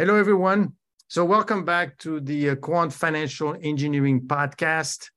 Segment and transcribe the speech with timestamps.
[0.00, 0.74] Hello, everyone.
[1.08, 5.10] So, welcome back to the uh, Quant Financial Engineering Podcast.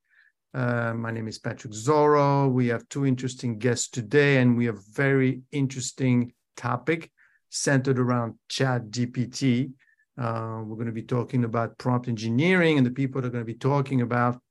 [0.56, 2.48] Uh, my name is Patrick Zoro.
[2.48, 7.12] We have two interesting guests today, and we have very interesting topic
[7.50, 9.72] centered around Chat GPT.
[10.18, 13.46] Uh, we're going to be talking about prompt engineering, and the people that are going
[13.46, 14.42] to be talking about.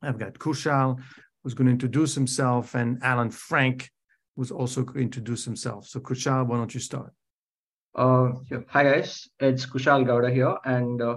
[0.00, 1.00] I've got Kushal,
[1.42, 3.90] who's going to introduce himself, and Allan Frank,
[4.36, 5.88] who's also going to introduce himself.
[5.88, 7.12] So, Kushal, why don't you start?
[7.98, 8.30] Uh.
[8.68, 11.16] Hi guys, it's Kushal Gowda here, and uh,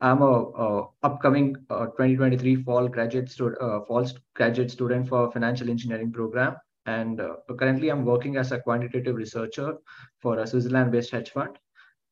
[0.00, 0.32] I'm a,
[0.64, 6.56] a upcoming uh, 2023 fall graduate student, uh, fall graduate student for financial engineering program,
[6.86, 9.76] and uh, currently I'm working as a quantitative researcher
[10.18, 11.56] for a Switzerland-based hedge fund.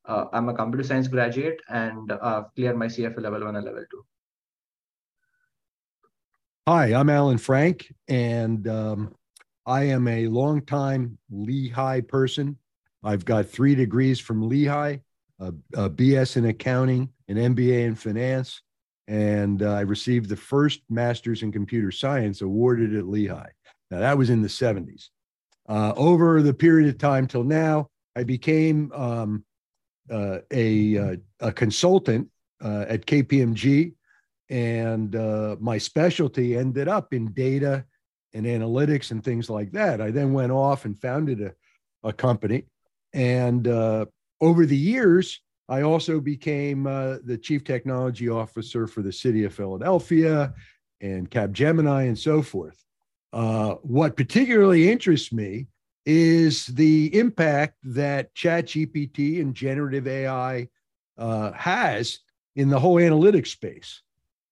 [0.04, 3.84] Uh, I'm a computer science graduate, and I've cleared my CFA level one and level
[3.90, 4.04] two.
[6.68, 9.16] Hi, I'm Allan Frank, and um,
[9.66, 12.56] I am a longtime Lehigh person
[13.02, 14.98] I've got three degrees from Lehigh,
[15.38, 18.62] a, a BS in accounting, an MBA in finance,
[19.08, 23.50] and uh, I received the first master's in computer science awarded at Lehigh.
[23.90, 25.08] Now, that was in the 70s.
[25.68, 29.44] Uh, over the period of time till now, I became um,
[30.10, 32.28] uh, a, uh, a consultant
[32.64, 33.92] uh, at KPMG,
[34.48, 37.84] and uh, my specialty ended up in data
[38.32, 40.00] and analytics and things like that.
[40.00, 41.52] I then went off and founded a,
[42.04, 42.64] a company
[43.16, 44.04] and uh,
[44.42, 49.54] over the years, I also became uh, the chief technology officer for the city of
[49.54, 50.52] Philadelphia
[51.00, 52.84] and Capgemini and so forth.
[53.32, 55.66] Uh, what particularly interests me
[56.04, 60.68] is the impact that ChatGPT and generative AI
[61.16, 62.18] uh, has
[62.54, 64.02] in the whole analytics space.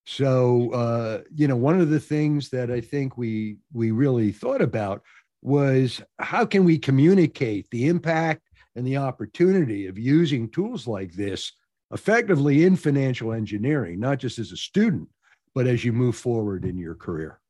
[0.07, 4.63] So, uh, you know, one of the things that I think we we really thought
[4.63, 5.03] about
[5.43, 8.43] was how can we communicate the impact
[8.77, 11.53] and the opportunity of using tools like this
[11.93, 15.09] effectively in financial engineering, not just as a student,
[15.55, 17.41] but as you move forward in your career.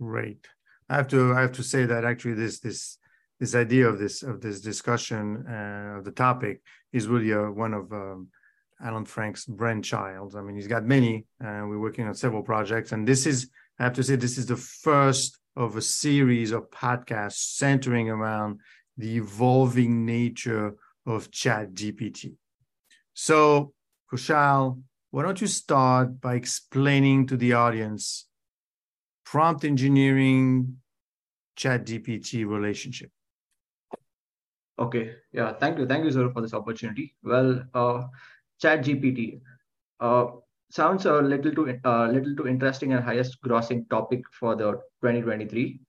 [0.00, 0.46] Great.
[0.88, 2.98] I have to I have to say that actually this this
[3.38, 6.60] this idea of this of this discussion uh, of the topic
[6.92, 8.28] is really uh, one of um,
[8.82, 10.34] Allan Frank's brainchild.
[10.36, 11.26] I mean, he's got many.
[11.42, 14.46] Uh, we're working on several projects, and this is I have to say this is
[14.46, 18.60] the first of a series of podcasts centering around
[18.96, 20.74] the evolving nature
[21.06, 22.34] of chat gpt
[23.12, 23.72] so
[24.10, 24.80] kushal
[25.10, 28.26] why don't you start by explaining to the audience
[29.24, 30.76] prompt engineering
[31.56, 33.10] chat gpt relationship?
[34.78, 35.14] Okay.
[35.32, 35.86] Yeah thank you.
[35.86, 37.14] Thank you sir for this opportunity.
[37.22, 38.04] Well uh,
[38.60, 39.40] chat gpt
[40.00, 40.26] uh,
[40.70, 45.80] sounds a little too uh, little too interesting and highest grossing topic for the 2023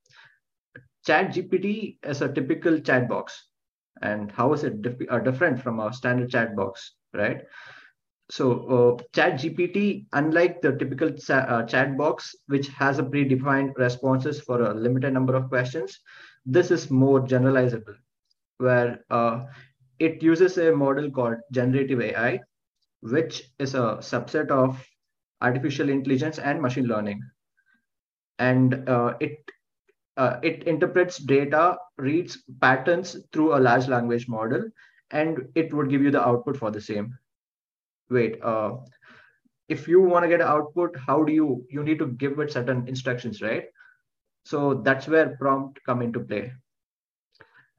[1.05, 3.47] chat gpt is a typical chat box.
[4.01, 7.41] And how is it dif- uh, different from a standard chat box right?
[8.29, 14.41] So uh, chat gpt unlike the typical uh, chat box which has a predefined responses
[14.41, 15.99] for a limited number of questions
[16.45, 17.95] this is more generalizable
[18.57, 19.45] where uh,
[19.99, 22.39] it uses a model called generative ai
[23.01, 24.81] which is a subset of
[25.41, 27.21] artificial intelligence and machine learning.
[28.39, 29.37] And uh, it
[30.17, 34.69] uh, it interprets data, reads patterns through a large language model,
[35.11, 37.17] and it would give you the output for the same.
[38.09, 38.73] Wait, uh,
[39.69, 42.51] if you want to get an output, how do you, you need to give it
[42.51, 43.65] certain instructions, right?
[44.45, 46.51] So that's where prompt come into play.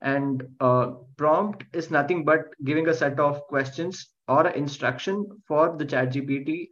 [0.00, 5.84] And uh, prompt is nothing but giving a set of questions or instruction for the
[5.84, 6.68] chat GPT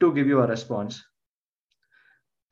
[0.00, 1.02] to give you a response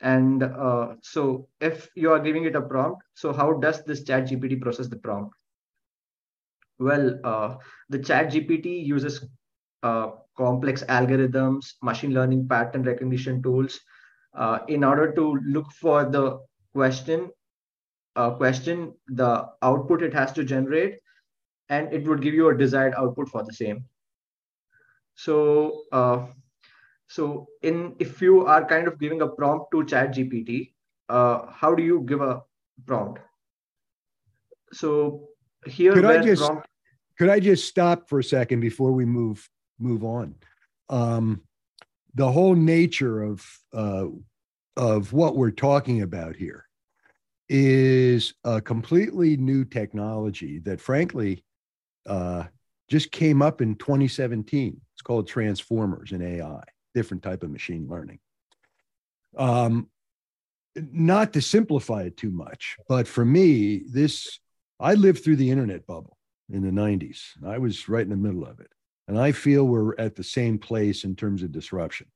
[0.01, 4.25] and uh, so if you are giving it a prompt, so how does this chat
[4.25, 5.35] GPT process the prompt?
[6.79, 7.57] Well, uh,
[7.91, 9.27] the chat GPT uses
[9.83, 13.79] uh, complex algorithms, machine learning pattern recognition tools
[14.35, 16.39] uh, in order to look for the
[16.73, 17.31] question,
[18.17, 20.99] uh, question, the output it has to generate,
[21.69, 23.85] and it would give you a desired output for the same.
[25.15, 26.27] So uh,
[27.11, 30.75] so in if you are kind of giving a prompt to Chat GPT,
[31.09, 32.43] uh, how do you give a
[32.87, 33.21] prompt?
[34.73, 35.31] So
[35.67, 36.69] here, could I just prompt...
[37.19, 39.49] could I just stop for a second before we move
[39.81, 40.37] move on?
[40.89, 41.43] Um,
[42.15, 44.07] the whole nature of uh,
[44.77, 46.65] of what we're talking about here
[47.49, 51.45] is a completely new technology that, frankly,
[52.07, 52.45] uh,
[52.89, 54.81] just came up in 2017.
[54.95, 56.63] It's called transformers in AI
[56.95, 58.19] different type of machine learning.
[59.37, 59.89] Um,
[60.77, 64.39] not to simplify it too much, but for me, this
[64.79, 66.17] I lived through the internet bubble
[66.51, 67.21] in the 90s.
[67.47, 68.71] I was right in the middle of it.
[69.09, 72.07] And I feel we're at the same place in terms of disruption.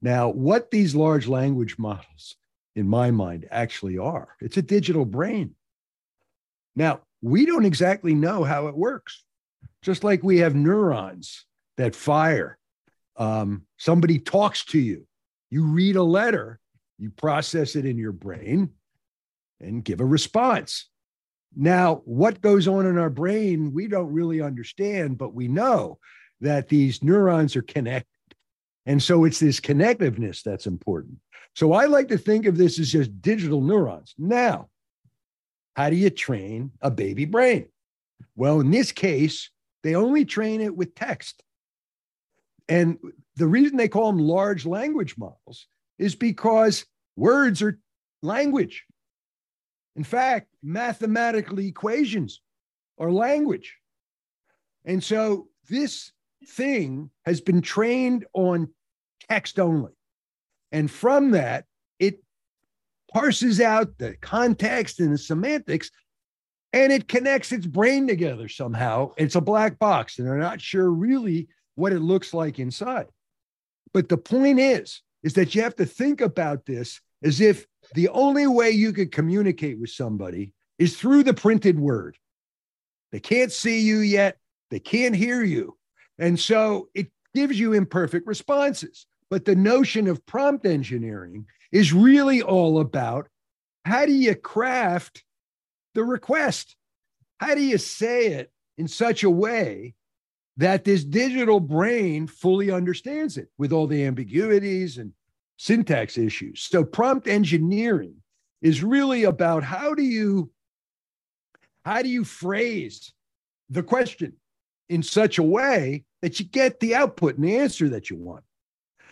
[0.00, 2.36] Now, what these large language models,
[2.76, 5.56] in my mind, actually are, it's a digital brain.
[6.76, 9.24] Now, we don't exactly know how it works.
[9.82, 11.44] Just like we have neurons
[11.76, 12.57] that fire,
[13.18, 15.06] um, somebody talks to you,
[15.50, 16.60] you read a letter,
[16.98, 18.70] you process it in your brain
[19.60, 20.88] and give a response.
[21.56, 25.98] Now, what goes on in our brain, we don't really understand, but we know
[26.40, 28.06] that these neurons are connected.
[28.86, 31.18] And so it's this connectiveness that's important.
[31.54, 34.14] So I like to think of this as just digital neurons.
[34.16, 34.68] Now,
[35.74, 37.68] how do you train a baby brain?
[38.36, 39.50] Well, in this case,
[39.82, 41.42] they only train it with text.
[42.68, 42.98] And
[43.36, 45.66] the reason they call them large language models
[45.98, 46.84] is because
[47.16, 47.78] words are
[48.22, 48.84] language.
[49.96, 52.40] In fact, mathematical equations
[52.98, 53.76] are language.
[54.84, 56.12] And so this
[56.46, 58.68] thing has been trained on
[59.28, 59.92] text only.
[60.70, 61.64] And from that,
[61.98, 62.22] it
[63.12, 65.90] parses out the context and the semantics
[66.72, 69.12] and it connects its brain together somehow.
[69.16, 71.48] It's a black box, and they're not sure really
[71.78, 73.06] what it looks like inside.
[73.94, 78.08] But the point is, is that you have to think about this as if the
[78.08, 82.16] only way you could communicate with somebody is through the printed word.
[83.12, 84.38] They can't see you yet,
[84.70, 85.76] they can't hear you.
[86.18, 89.06] And so it gives you imperfect responses.
[89.30, 93.28] But the notion of prompt engineering is really all about
[93.84, 95.22] how do you craft
[95.94, 96.74] the request?
[97.38, 99.94] How do you say it in such a way
[100.58, 105.12] that this digital brain fully understands it with all the ambiguities and
[105.56, 106.62] syntax issues.
[106.62, 108.16] So prompt engineering
[108.60, 110.50] is really about how do you
[111.84, 113.14] how do you phrase
[113.70, 114.34] the question
[114.88, 118.44] in such a way that you get the output and the answer that you want.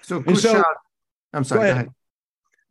[0.03, 0.63] So, so
[1.33, 1.69] I'm sorry.
[1.69, 1.91] Go ahead.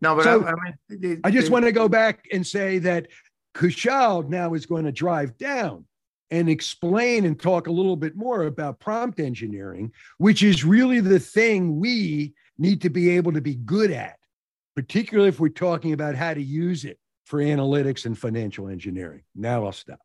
[0.01, 0.53] No, but so I, I,
[0.89, 3.07] mean, I just want to go back and say that
[3.55, 5.85] Kushal now is going to drive down
[6.31, 11.19] and explain and talk a little bit more about prompt engineering, which is really the
[11.19, 14.17] thing we need to be able to be good at,
[14.75, 19.21] particularly if we're talking about how to use it for analytics and financial engineering.
[19.35, 19.99] Now I'll stop.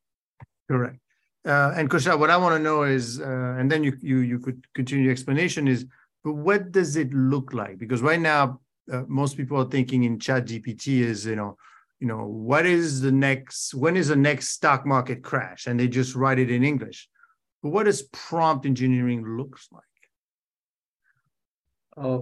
[0.69, 0.99] Correct.
[1.47, 4.39] Uh, and Kushal, what I want to know is, uh, and then you you you
[4.39, 5.87] could continue your explanation is,
[6.23, 7.79] but what does it look like?
[7.79, 8.61] Because right now,
[8.93, 11.57] uh, most people are thinking in Chat GPT is you know,
[12.01, 13.75] you know, what is the next?
[13.75, 15.67] When is the next stock market crash?
[15.67, 17.09] And they just write it in English.
[17.63, 19.85] But what does prompt engineering looks like?
[21.97, 22.21] Uh,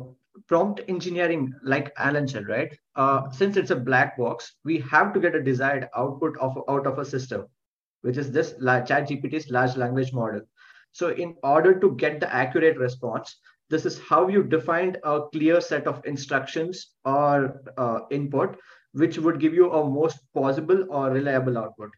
[0.49, 2.77] prompt engineering, like Allan said, right?
[2.97, 6.87] Uh, since it's a black box, we have to get a desired output of out
[6.87, 7.47] of a system,
[8.03, 10.41] which is this Chat GPT's large language model.
[10.91, 13.37] So, in order to get the accurate response,
[13.71, 18.57] this is how you defined a clear set of instructions or uh, input,
[18.93, 21.91] which would give you a most possible or reliable output.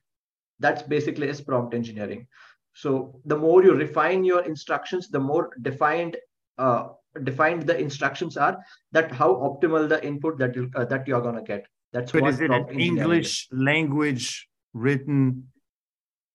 [0.58, 2.26] That's basically is prompt engineering.
[2.74, 6.16] So, the more you refine your instructions, the more defined
[6.58, 6.88] uh,
[7.22, 8.58] defined the instructions are
[8.92, 12.24] that how optimal the input that you uh, that you're going to get that's but
[12.28, 15.48] is it an english language written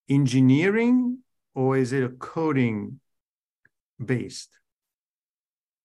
[0.09, 1.19] engineering
[1.53, 2.99] or is it a coding
[4.03, 4.49] based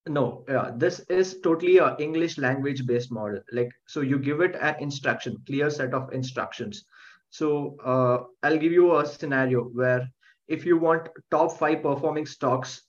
[0.06, 4.56] no yeah this is totally a english language based model like so you give it
[4.60, 6.84] an instruction clear set of instructions
[7.28, 10.08] so uh, i'll give you a scenario where
[10.48, 12.82] if you want top five performing stocks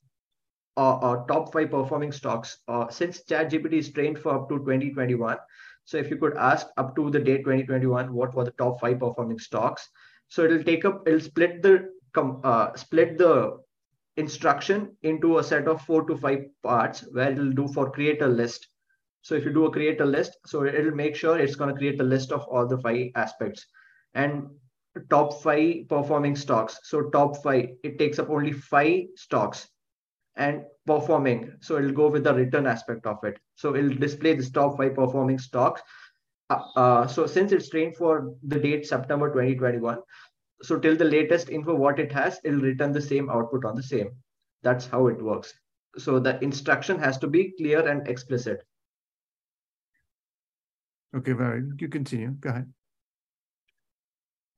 [0.78, 5.38] uh, uh, top five performing stocks uh, since ChatGPT is trained for up to 2021.
[5.84, 9.00] So if you could ask up to the date 2021, what were the top five
[9.00, 9.90] performing stocks?
[10.30, 13.60] So it'll take up, it'll split the uh, split the
[14.18, 18.28] instruction into a set of four to five parts where it'll do for create a
[18.28, 18.68] list.
[19.22, 21.78] So if you do a create a list, so it'll make sure it's going to
[21.78, 23.66] create a list of all the five aspects
[24.14, 24.50] and
[25.10, 26.80] top five performing stocks.
[26.84, 29.70] So top five, it takes up only five stocks
[30.36, 31.54] and performing.
[31.62, 33.38] So it'll go with the return aspect of it.
[33.56, 35.82] So it'll display the top five performing stocks.
[36.50, 40.00] Uh, uh, so since it's trained for the date September 2021,
[40.62, 43.84] so till the latest info what it has, it'll return the same output on the
[43.84, 44.12] same.
[44.64, 45.54] That's how it works.
[45.98, 48.64] So the instruction has to be clear and explicit.
[51.16, 51.64] Okay, very.
[51.78, 52.32] You continue.
[52.32, 52.72] Go ahead.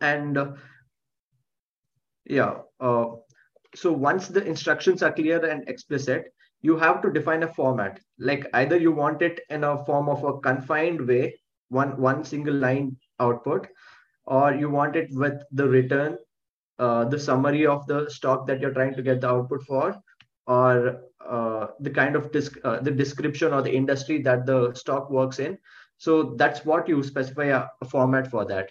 [0.02, 0.52] And uh,
[2.26, 3.06] yeah, uh,
[3.76, 8.48] so once the instructions are clear and explicit you have to define a format like
[8.54, 11.34] either you want it in a form of a confined way
[11.70, 13.68] one one single line output
[14.26, 16.18] or you want it with the return
[16.80, 19.96] uh, the summary of the stock that you're trying to get the output for,
[20.48, 25.10] or uh, the kind of disc, uh, the description or the industry that the stock
[25.10, 25.58] works in.
[25.98, 28.70] So that's what you specify a, a format for that,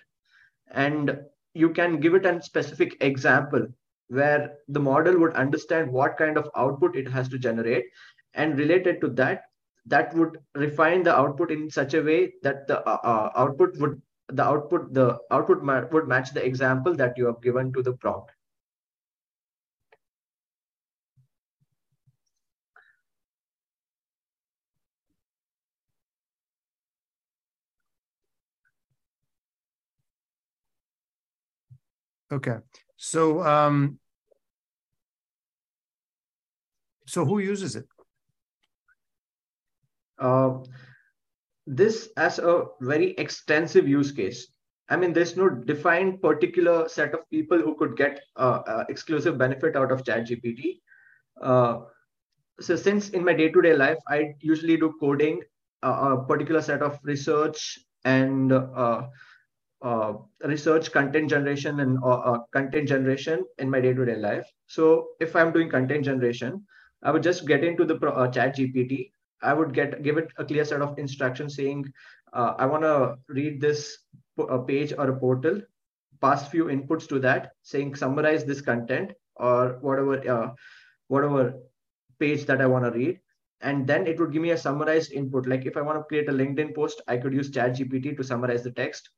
[0.73, 1.17] and
[1.55, 3.67] you can give it a specific example
[4.09, 7.85] where the model would understand what kind of output it has to generate,
[8.35, 9.45] and related to that,
[9.87, 14.03] that would refine the output in such a way that the uh, uh output would
[14.37, 17.93] the output the output ma would match the example that you have given to the
[17.93, 18.31] prompt.
[32.33, 32.57] Okay,
[32.97, 33.99] so um,
[37.07, 37.87] so who uses it?
[40.19, 40.61] Uh,
[41.67, 44.49] this as a very extensive use case.
[44.89, 49.39] I mean, there's no defined particular set of people who could get uh, uh, exclusive
[49.39, 50.81] benefit out of ChatGPT.
[51.41, 51.81] Uh,
[52.61, 55.41] so since in my day-to-day life, I usually do coding,
[55.83, 59.07] uh, a particular set of research and uh,
[59.81, 60.13] uh,
[60.45, 61.99] research content generation and
[62.53, 64.47] content generation in my day-to-day life.
[64.67, 66.67] So if I'm doing content generation,
[67.03, 67.99] I would just get into the
[68.33, 69.12] chat GPT
[69.43, 71.93] I would get give it a clear set of instructions saying,
[72.33, 73.99] uh, I want to read this
[74.39, 75.61] a page or a portal,
[76.21, 80.51] pass few inputs to that, saying summarize this content or whatever uh,
[81.09, 81.55] whatever
[82.19, 83.21] page that I want to read,
[83.61, 85.47] and then it would give me a summarized input.
[85.47, 88.63] Like if I want to create a LinkedIn post, I could use ChatGPT to summarize
[88.63, 89.11] the text.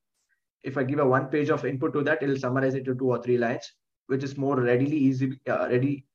[0.62, 3.10] If I give a one page of input to that, it'll summarize it to two
[3.10, 3.70] or three lines,
[4.06, 6.06] which is more readily easy, uh, ready,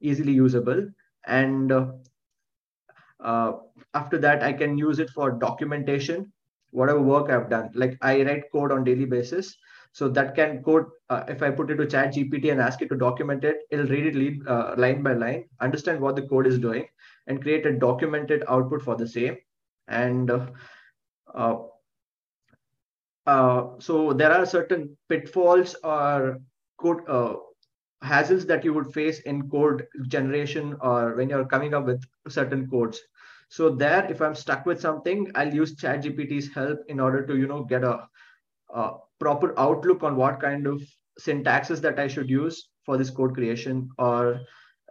[0.00, 0.88] easily usable.
[1.26, 1.86] And uh,
[3.20, 3.52] uh,
[3.94, 6.32] after that, I can use it for documentation,
[6.70, 7.70] whatever work I've done.
[7.74, 9.56] Like I write code on daily basis.
[9.92, 12.90] So that can code, uh, if I put it to chat GPT and ask it
[12.90, 16.46] to document it, it'll read it lead, uh, line by line, understand what the code
[16.46, 16.86] is doing
[17.26, 19.38] and create a documented output for the same.
[19.88, 20.46] And uh,
[21.34, 21.56] uh,
[23.26, 26.40] uh so there are certain pitfalls or
[26.78, 27.00] code
[28.04, 32.68] hassles that you would face in code generation or when you're coming up with certain
[32.68, 33.00] codes.
[33.48, 37.46] So there, if I'm stuck with something, I'll use ChatGPT's help in order to, you
[37.46, 38.08] know, get a,
[38.74, 40.82] a proper outlook on what kind of
[41.20, 44.40] syntaxes that I should use for this code creation, or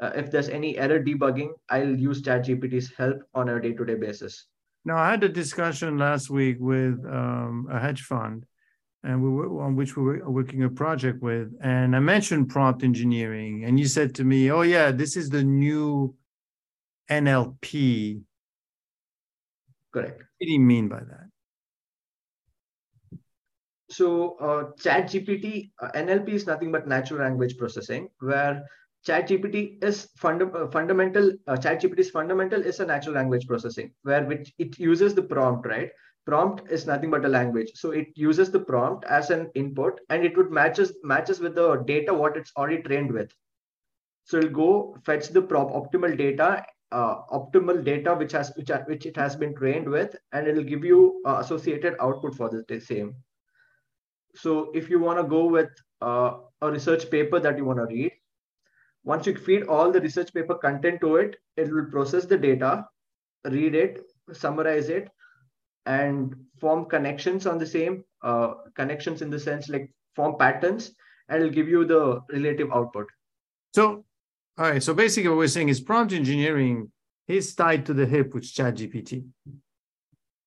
[0.01, 4.47] uh, if there's any error debugging, I'll use ChatGPT's help on a day-to-day basis.
[4.83, 8.45] Now, I had a discussion last week with um, a hedge fund,
[9.05, 11.53] and we were, on which we were working a project with.
[11.61, 15.43] And I mentioned prompt engineering, and you said to me, "Oh yeah, this is the
[15.43, 16.15] new
[17.09, 18.21] NLP."
[19.93, 20.17] Correct.
[20.17, 21.29] What do you mean by that?
[23.89, 28.65] So, uh, ChatGPT uh, NLP is nothing but natural language processing, where
[29.07, 31.31] ChatGPT is funda- uh, fundamental.
[31.47, 35.67] Uh, ChatGPT is fundamental is a natural language processing, where which it uses the prompt,
[35.67, 35.91] right?
[36.25, 37.71] Prompt is nothing but a language.
[37.75, 41.75] So it uses the prompt as an input and it would matches matches with the
[41.87, 43.31] data what it's already trained with.
[44.23, 48.83] So it'll go fetch the prop optimal data uh, optimal data which has which, are,
[48.87, 52.79] which it has been trained with and it'll give you uh, associated output for the
[52.79, 53.15] same.
[54.35, 55.69] So if you want to go with
[56.01, 58.11] uh, a research paper that you want to read
[59.03, 62.85] once you feed all the research paper content to it it will process the data
[63.45, 64.01] read it
[64.33, 65.09] summarize it
[65.85, 70.91] and form connections on the same uh, connections in the sense like form patterns
[71.29, 73.07] and it'll give you the relative output.
[73.73, 74.05] So,
[74.57, 74.81] all right.
[74.81, 76.91] So basically, what we're saying is prompt engineering
[77.27, 79.25] is tied to the hip with ChatGPT.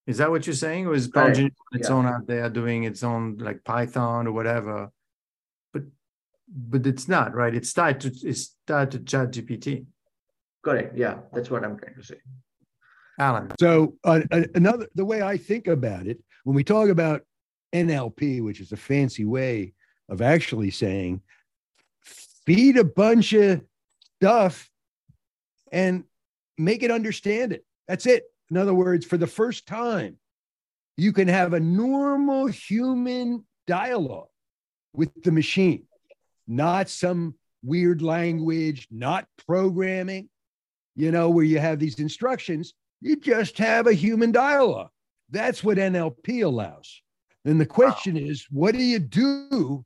[0.07, 1.95] Is that what you're saying, or is prompt engineering its yeah.
[1.95, 4.91] own out there doing its own like Python or whatever?
[5.73, 5.83] But
[6.49, 7.55] but it's not right.
[7.55, 9.87] It's tied to it's tied to ChatGPT.
[10.63, 10.97] Correct.
[10.97, 12.17] Yeah, that's what I'm trying to say.
[13.19, 13.53] Allan.
[13.59, 14.21] So uh,
[14.55, 17.23] another the way I think about it, when we talk about
[17.75, 19.75] NLP, which is a fancy way
[20.09, 21.21] of actually saying
[22.03, 23.63] feed a bunch of
[24.17, 24.71] stuff
[25.71, 26.05] and
[26.57, 27.65] make it understand it.
[27.87, 28.25] That's it.
[28.51, 30.17] In other words, for the first time,
[30.97, 34.29] you can have a normal human dialogue
[34.95, 35.87] with the machine,
[36.47, 40.29] not some weird language, not programming,
[40.97, 42.75] you know, where you have these instructions.
[43.01, 44.91] You just have a human dialogue.
[45.31, 47.03] That's what NLP allows.
[47.45, 48.23] And the question wow.
[48.23, 49.85] is, what do you do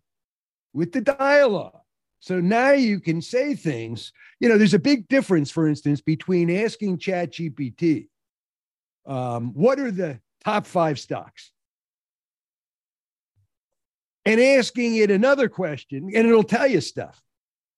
[0.72, 1.78] with the dialogue?
[2.20, 4.12] So now you can say things.
[4.40, 8.08] You know, there's a big difference, for instance, between asking ChatGPT,
[9.06, 11.52] um, what are the top five stocks?
[14.24, 17.20] and asking it another question, and it'll tell you stuff.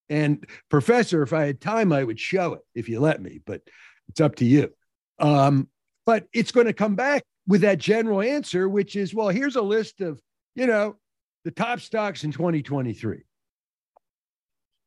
[0.08, 3.62] And professor, if I had time, I would show it if you let me, but
[4.08, 4.70] it's up to you.
[5.18, 5.68] Um,
[6.06, 9.62] but it's going to come back with that general answer, which is, well, here's a
[9.62, 10.20] list of,
[10.54, 10.96] you know,
[11.44, 13.22] the top stocks in 2023.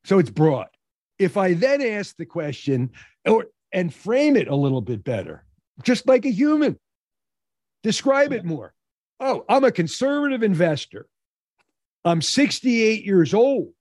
[0.04, 0.68] So it's broad.
[1.18, 2.90] If I then ask the question
[3.26, 5.44] or and frame it a little bit better,
[5.82, 6.78] just like a human,
[7.82, 8.72] describe it more.
[9.20, 11.06] Oh, I'm a conservative investor.
[12.04, 13.72] I'm 68 years old.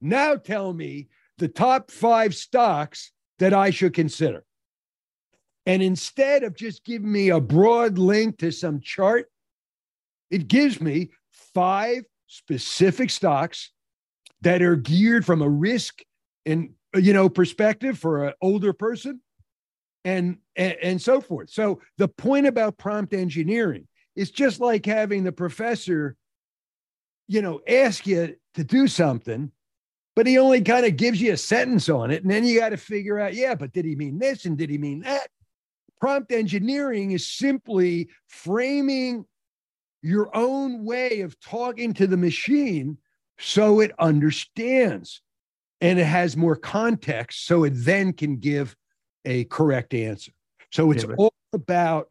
[0.00, 4.44] Now tell me the top five stocks that I should consider.
[5.68, 9.30] And instead of just giving me a broad link to some chart,
[10.30, 13.70] it gives me five specific stocks
[14.40, 16.00] that are geared from a risk
[16.46, 19.20] and you know perspective for an older person
[20.06, 21.50] and, and and so forth.
[21.50, 26.16] So the point about prompt engineering is just like having the professor
[27.26, 29.52] you know ask you to do something
[30.16, 32.70] but he only kind of gives you a sentence on it and then you got
[32.70, 35.28] to figure out yeah but did he mean this and did he mean that
[36.00, 39.24] Prompt engineering is simply framing
[40.02, 42.98] your own way of talking to the machine
[43.38, 45.22] so it understands
[45.80, 48.76] and it has more context so it then can give
[49.24, 50.32] a correct answer.
[50.72, 52.10] So it's yeah, all about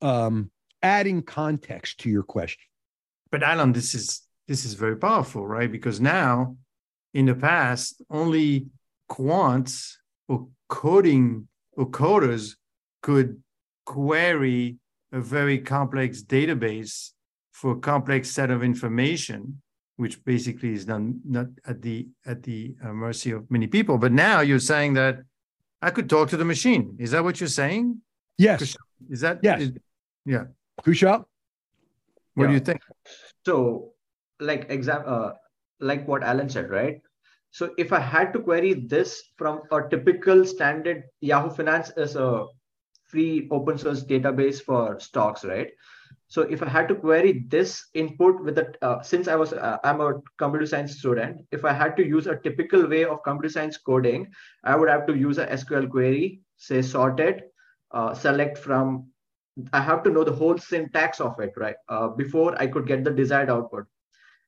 [0.00, 0.50] um,
[0.82, 2.62] adding context to your question.
[3.30, 5.70] But Allan, this is this is very powerful, right?
[5.70, 6.56] Because now,
[7.14, 8.66] in the past, only
[9.08, 9.94] quants
[10.28, 12.56] or coding or coders
[13.02, 13.42] could
[13.86, 14.76] query
[15.12, 17.10] a very complex database
[17.52, 19.60] for a complex set of information
[19.96, 23.98] which basically is done not at the at the uh, mercy of many people.
[23.98, 25.18] But now you're saying that
[25.82, 26.96] i could talk to the machine.
[26.98, 28.00] Is that what you're saying?
[28.38, 28.76] Yes.
[29.10, 29.60] Is that yes.
[29.60, 29.72] is,
[30.24, 30.44] yeah.
[30.82, 31.24] Kushal?
[32.34, 32.46] What yeah.
[32.46, 32.80] do you think?
[33.44, 33.92] So
[34.40, 35.32] like exam uh,
[35.80, 37.02] like what allan said right?
[37.50, 42.46] So if i had to query this from a typical standard yahoo finance is a
[43.10, 45.70] free open source database for stocks, right?
[46.28, 49.78] So if I had to query this input with a, uh, since I was, uh,
[49.82, 53.52] I'm a computer science student, if I had to use a typical way of computer
[53.52, 57.42] science coding, I would have to use a SQL query, say sorted,
[57.90, 59.08] uh, select from,
[59.72, 61.74] I have to know the whole syntax of it, right?
[61.88, 63.86] Uh, before I could get the desired output.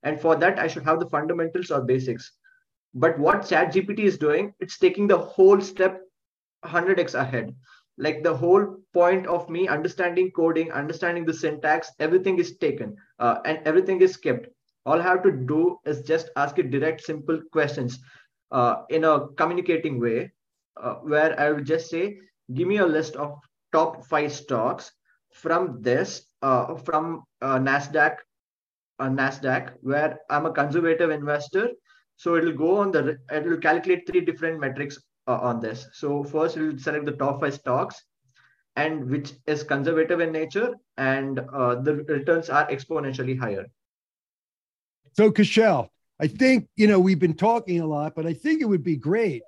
[0.05, 2.31] And for that, I should have the fundamentals or basics.
[2.95, 6.01] But what ChatGPT is doing, it's taking the whole step
[6.65, 7.57] 100x ahead
[7.99, 13.39] like the whole point of me understanding coding understanding the syntax everything is taken uh,
[13.45, 14.49] and everything is kept.
[14.85, 17.99] All i have to do is just ask it direct simple questions
[18.51, 20.33] uh, in a communicating way
[20.77, 22.19] uh, where i will just say
[22.55, 23.39] give me a list of
[23.73, 24.93] top five stocks.
[25.33, 28.17] From this uh, from uh, nasdaq
[28.99, 31.71] uh, nasdaq where i'm a conservative investor
[32.17, 35.87] so it'll go on the it will calculate three different metrics uh, on this.
[35.93, 38.03] So first we'll select the top five stocks
[38.77, 43.67] and which is conservative in nature and uh, the returns are exponentially higher.
[45.15, 48.65] So Kushal, I think, you know, we've been talking a lot, but I think it
[48.65, 49.43] would be great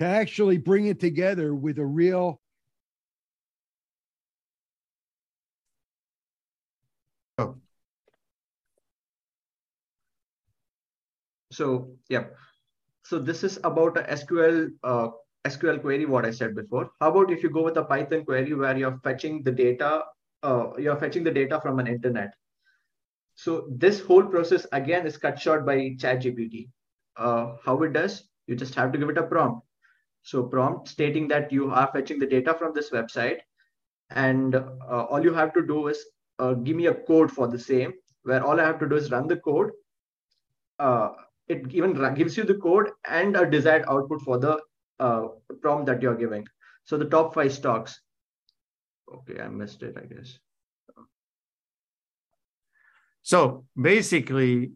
[0.00, 2.40] to actually bring it together with a real
[7.38, 7.56] Oh.
[11.50, 12.26] So, yeah
[13.04, 15.08] so this is about a SQL uh,
[15.46, 16.90] SQL query, what I said before.
[17.00, 20.04] How about if you go with a Python query where you're fetching the data,
[20.42, 22.32] uh, you're fetching the data from an internet.
[23.34, 26.70] So this whole process again is cut short by ChatGPT.
[27.16, 29.66] Uh, how it does, you just have to give it a prompt.
[30.22, 33.40] So prompt stating that you are fetching the data from this website,
[34.10, 36.02] and uh, all you have to do is
[36.38, 39.10] uh, give me a code for the same, where all I have to do is
[39.10, 39.72] run the code,
[40.78, 41.10] uh,
[41.48, 44.60] it even gives you the code and a desired output for the
[45.00, 45.28] uh,
[45.60, 46.46] prompt that you're giving.
[46.84, 48.00] So the top five stocks.
[49.12, 50.38] Okay, I missed it, I guess.
[53.22, 54.72] So basically,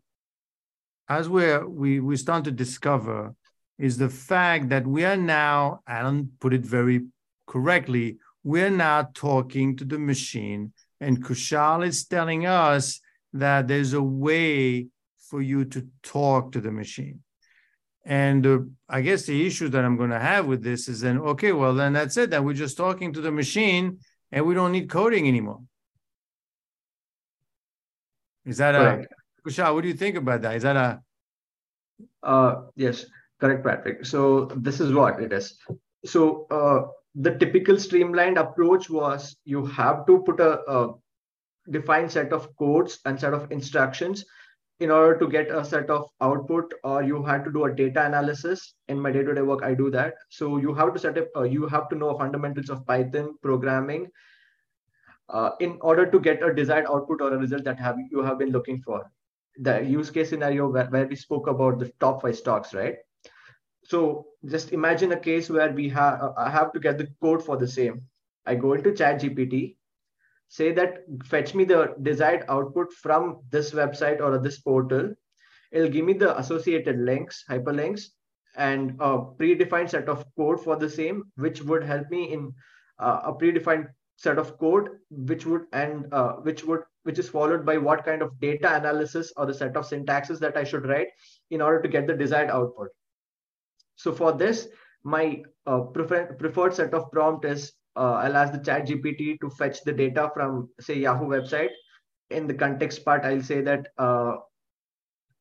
[1.08, 3.34] as we're, we we start to discover
[3.78, 7.06] is the fact that we are now, Allan put it very
[7.46, 13.00] correctly, we're now talking to the machine, and Kushal is telling us
[13.32, 14.88] that there's a way
[15.28, 17.20] for you to talk to the machine.
[18.04, 21.18] And uh, I guess the issue that I'm going to have with this is then,
[21.18, 22.30] okay, well, then that's it.
[22.30, 23.98] Then we're just talking to the machine
[24.32, 25.60] and we don't need coding anymore.
[28.46, 29.04] Is that a,
[29.46, 30.56] Kushal, what do you think about that?
[30.56, 31.00] Is that a?
[32.22, 33.04] Uh, yes,
[33.38, 34.06] correct, Patrick.
[34.06, 35.58] So this is what it is.
[36.06, 40.94] So uh, the typical streamlined approach was you have to put a, a
[41.68, 44.24] defined set of codes and set of instructions
[44.80, 48.04] in order to get a set of output or you had to do a data
[48.06, 48.74] analysis.
[48.88, 50.14] In my day-to-day work i do that.
[50.28, 54.08] So you have to set up uh, you have to know fundamentals of python programming
[55.28, 58.38] uh, in order to get a desired output or a result that have you have
[58.38, 59.10] been looking for.
[59.60, 62.96] The use case scenario where, where we spoke about the top five stocks right?
[63.82, 67.44] So just imagine a case where we have uh, i have to get the code
[67.44, 68.02] for the same.
[68.46, 69.77] I go into chat gpt
[70.48, 75.14] say that fetch me the desired output from this website or this portal.
[75.72, 78.06] It'll give me the associated links hyperlinks
[78.56, 82.52] and a predefined set of code for the same which would help me in
[82.98, 87.64] uh, a predefined set of code which would and uh, which would which is followed
[87.64, 91.08] by what kind of data analysis or the set of syntaxes that i should write
[91.50, 92.88] in order to get the desired output.
[93.96, 94.68] So for this
[95.04, 99.50] my uh, prefer- preferred set of prompt is uh, I'll ask the chat GPT to
[99.50, 101.70] fetch the data from say Yahoo website.
[102.30, 104.36] In the context part, I'll say that uh,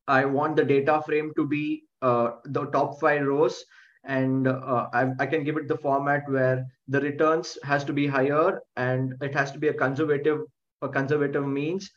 [0.07, 3.63] I want the data frame to be uh, the top five rows
[4.05, 8.07] and uh, I, I, can give it the format where the returns has to be
[8.07, 10.41] higher and it has to be a conservative
[10.83, 11.89] a conservative means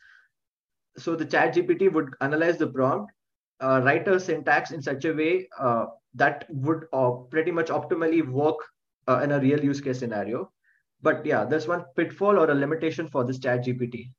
[0.97, 3.11] so the chat gpt would analyze the prompt
[3.63, 6.85] uh, write a syntax in such a way uh, that would
[7.29, 8.57] pretty much optimally work
[9.07, 10.51] uh, in a real use case scenario.
[11.01, 14.11] But yeah, there's one pitfall or a limitation for this chat GPT.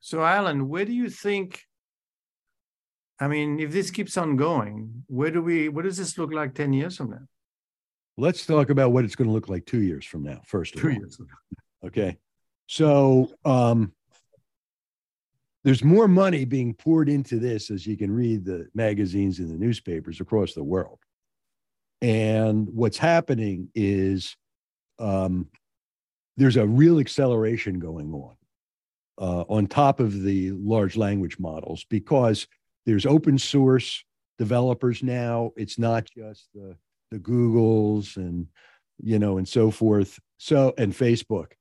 [0.00, 1.62] So Allan, where do you think,
[3.20, 6.54] I mean, if this keeps on going, where do we, what does this look like
[6.54, 7.26] 10 years from now?
[8.18, 10.76] Let's talk about what it's going to look like two years from now, first.
[10.76, 11.18] Two years.
[11.84, 12.18] Okay.
[12.66, 13.92] So um,
[15.64, 19.58] there's more money being poured into this as you can read the magazines and the
[19.58, 20.98] newspapers across the world.
[22.02, 24.36] And what's happening is
[24.98, 25.46] um,
[26.36, 28.34] there's a real acceleration going on
[29.18, 32.48] uh, on top of the large language models because
[32.86, 34.04] there's open source
[34.36, 35.52] developers now.
[35.56, 36.76] It's not just the,
[37.12, 38.48] the Googles and,
[39.00, 40.18] you know, and so forth.
[40.38, 41.52] So, and Facebook.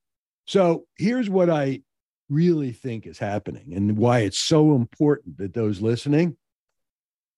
[0.45, 1.82] So here's what I
[2.30, 6.36] really think is happening and why it's so important that those listening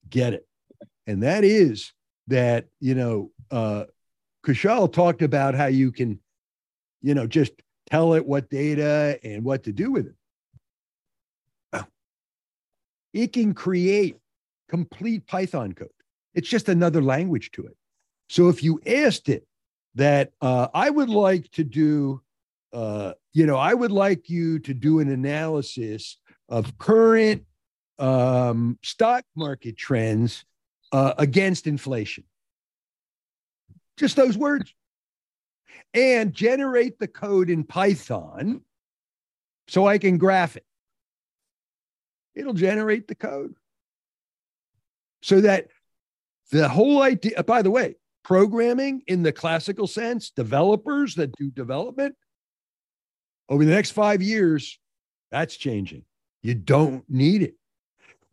[0.09, 0.47] get it.
[1.05, 1.91] And that is
[2.27, 3.85] that you know uh
[4.45, 6.19] Kushal talked about how you can
[7.01, 7.53] you know just
[7.89, 10.15] tell it what data and what to do with it.
[13.13, 14.17] It can create
[14.69, 15.89] complete python code.
[16.33, 17.77] It's just another language to it.
[18.27, 19.45] So if you asked it
[19.95, 22.21] that uh, i would like to do
[22.73, 26.17] uh, you know i would like you to do an analysis
[26.49, 27.43] of current
[27.99, 30.45] um, stock market trends
[30.93, 32.23] uh, against inflation.
[33.97, 34.73] Just those words.
[35.93, 38.61] And generate the code in Python
[39.67, 40.65] so I can graph it.
[42.35, 43.55] It'll generate the code.
[45.21, 45.67] So that
[46.51, 52.15] the whole idea, by the way, programming in the classical sense, developers that do development
[53.49, 54.79] over the next five years,
[55.31, 56.03] that's changing.
[56.41, 57.55] You don't need it.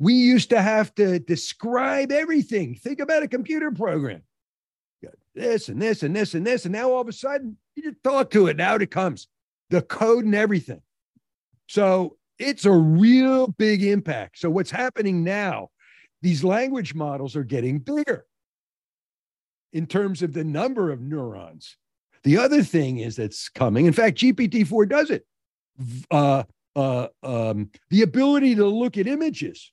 [0.01, 2.75] We used to have to describe everything.
[2.75, 4.23] Think about a computer program.
[5.35, 6.65] this and this and this and this.
[6.65, 8.57] And now all of a sudden, you just talk to it.
[8.57, 9.29] Now it comes
[9.69, 10.81] the code and everything.
[11.69, 14.39] So it's a real big impact.
[14.39, 15.69] So what's happening now,
[16.23, 18.25] these language models are getting bigger
[19.73, 21.77] in terms of the number of neurons.
[22.25, 23.87] The other thing is that's coming.
[23.87, 25.27] In fact, GPT-4 does it.
[26.11, 29.73] Uh, uh, um, the ability to look at images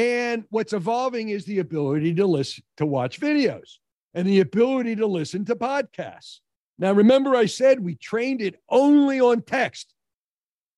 [0.00, 3.76] and what's evolving is the ability to listen, to watch videos
[4.14, 6.38] and the ability to listen to podcasts.
[6.78, 9.92] Now, remember, I said we trained it only on text.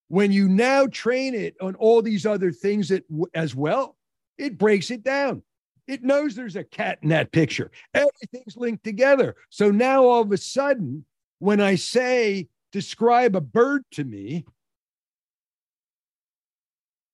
[0.09, 3.97] When you now train it on all these other things that, as well,
[4.39, 5.45] it breaks it down.
[5.87, 7.71] It knows there's a cat in that picture.
[7.95, 9.37] Everything's linked together.
[9.51, 11.05] So now all of a sudden,
[11.39, 14.47] when I say, describe a bird to me,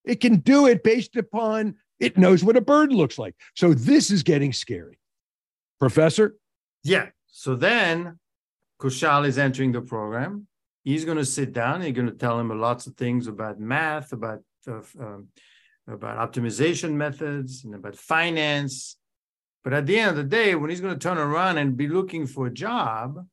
[0.05, 3.35] it can do it based upon it knows what a bird looks like.
[3.55, 4.99] So this is getting scary.
[5.79, 6.37] Professor?
[6.85, 7.09] Yeah.
[7.27, 8.19] So then
[8.81, 10.47] Kushal is entering the program.
[10.85, 11.83] He's going to sit down.
[11.83, 15.29] You're going to tell him lots of things about math, about uh, um,
[15.87, 18.97] about optimization methods, and about finance.
[19.65, 21.89] But at the end of the day, when he's going to turn around and be
[21.89, 23.27] looking for a job,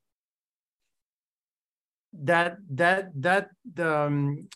[2.24, 4.48] that that that um,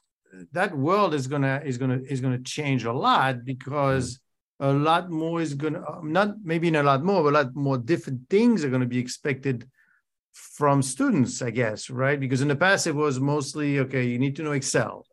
[0.52, 4.20] that world is gonna is gonna is gonna change a lot because
[4.60, 7.54] a lot more is gonna uh, not maybe in a lot more, but a lot
[7.54, 9.68] more different things are gonna be expected
[10.32, 12.18] from students, I guess, right?
[12.18, 15.06] Because in the past it was mostly okay, you need to know Excel,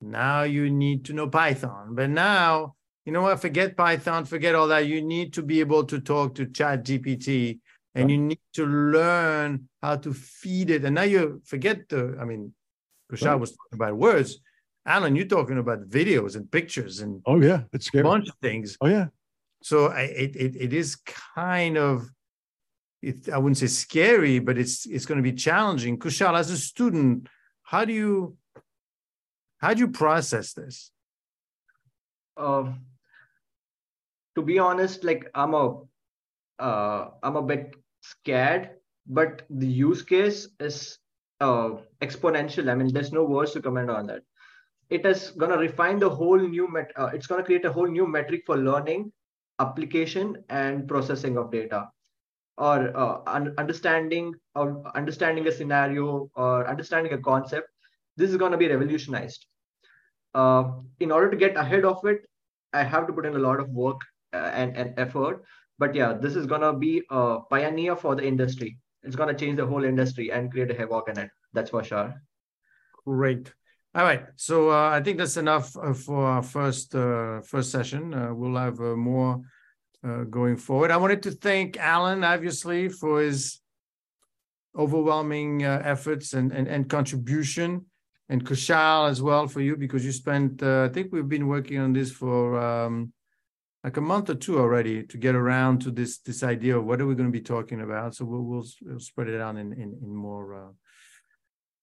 [0.00, 1.94] Now you need to know Python.
[1.94, 3.40] But now, you know what?
[3.40, 4.86] Forget Python, forget all that.
[4.86, 7.60] You need to be able to talk to Chat GPT
[7.94, 10.84] and you need to learn how to feed it.
[10.84, 12.54] And now you forget the, I mean,
[13.10, 13.40] Kushal right.
[13.40, 14.38] was talking about words.
[14.86, 18.02] Allan, you're talking about videos and pictures and oh yeah, it's scary.
[18.02, 18.76] a bunch of things.
[18.80, 19.06] Oh yeah.
[19.62, 20.96] So I, it, it it is
[21.34, 22.08] kind of
[23.02, 25.98] it, I wouldn't say scary, but it's it's going to be challenging.
[25.98, 27.28] Kushal, as a student,
[27.62, 28.36] how do you
[29.58, 30.90] how do you process this?
[32.36, 32.72] Uh,
[34.34, 35.80] to be honest, like I'm a
[36.58, 38.70] uh, I'm a bit scared,
[39.06, 40.98] but the use case is
[41.40, 42.70] uh, exponential.
[42.70, 44.22] I mean, there's no words to comment on that.
[44.90, 46.90] It is going to refine the whole new met.
[46.96, 49.12] Uh, it's going to create a whole new metric for learning,
[49.58, 51.88] application, and processing of data,
[52.58, 57.68] or uh, un- understanding or understanding a scenario or understanding a concept.
[58.16, 59.46] This is going to be revolutionized.
[60.34, 62.22] Uh, in order to get ahead of it,
[62.72, 64.00] I have to put in a lot of work
[64.32, 65.44] uh, and, and effort.
[65.78, 69.44] But yeah, this is going to be a pioneer for the industry it's going to
[69.44, 71.30] change the whole industry and create a havoc in it.
[71.52, 72.14] That's for sure.
[73.06, 73.52] Great.
[73.94, 74.26] All right.
[74.36, 78.14] So uh, I think that's enough uh, for our first uh, first session.
[78.14, 79.40] Uh, we'll have uh, more
[80.04, 80.90] uh, going forward.
[80.92, 83.60] I wanted to thank Alan, obviously, for his
[84.78, 87.86] overwhelming efforts and, and, and contribution,
[88.28, 90.62] and Kushal as well for you because you spent.
[90.62, 93.12] I think we've been working on this for um,
[93.82, 97.00] like a month or two already to get around to this this idea of what
[97.00, 98.14] are we going to be talking about.
[98.14, 100.72] So we'll we'll, we'll spread it out in in, in more uh,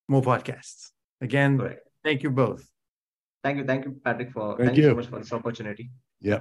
[0.07, 0.91] more podcasts.
[1.21, 1.60] Again,
[2.03, 2.67] thank you both.
[3.43, 5.89] Thank you, thank you, Patrick, for thank, thank you so much for this opportunity.